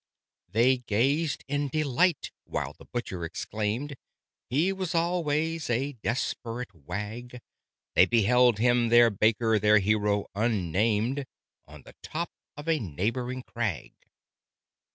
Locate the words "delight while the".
1.67-2.85